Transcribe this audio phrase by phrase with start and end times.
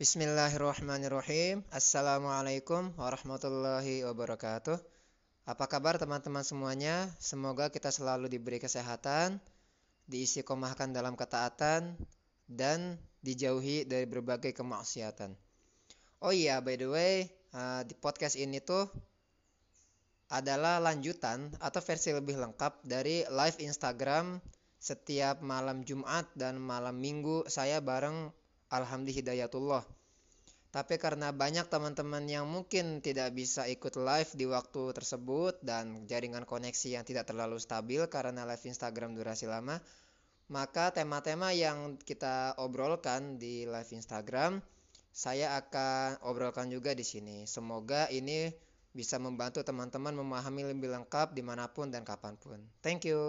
[0.00, 1.60] Bismillahirrahmanirrahim.
[1.68, 4.80] Assalamualaikum warahmatullahi wabarakatuh.
[5.44, 7.12] Apa kabar teman-teman semuanya?
[7.20, 9.36] Semoga kita selalu diberi kesehatan,
[10.08, 12.00] diisi komahkan dalam ketaatan,
[12.48, 15.36] dan dijauhi dari berbagai kemaksiatan.
[16.24, 18.88] Oh iya, by the way, uh, di podcast ini tuh
[20.32, 24.40] adalah lanjutan atau versi lebih lengkap dari live Instagram
[24.80, 28.39] setiap malam Jumat dan malam Minggu saya bareng
[28.70, 29.84] Alhamdulillah.
[30.70, 36.46] Tapi karena banyak teman-teman yang mungkin tidak bisa ikut live di waktu tersebut dan jaringan
[36.46, 39.82] koneksi yang tidak terlalu stabil karena live Instagram durasi lama,
[40.46, 44.62] maka tema-tema yang kita obrolkan di live Instagram
[45.10, 47.44] saya akan obrolkan juga di sini.
[47.44, 48.50] Semoga ini
[48.90, 52.58] bisa membantu teman-teman memahami lebih lengkap di mana pun dan kapan pun.
[52.82, 53.20] Thank you.